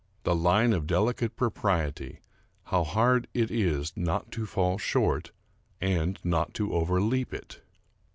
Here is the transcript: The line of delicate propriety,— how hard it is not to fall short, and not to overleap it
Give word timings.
The 0.23 0.35
line 0.35 0.73
of 0.73 0.87
delicate 0.87 1.35
propriety,— 1.35 2.21
how 2.71 2.83
hard 2.83 3.27
it 3.35 3.51
is 3.51 3.93
not 3.95 4.31
to 4.31 4.47
fall 4.47 4.79
short, 4.79 5.31
and 5.79 6.17
not 6.23 6.55
to 6.55 6.73
overleap 6.73 7.35
it 7.35 7.61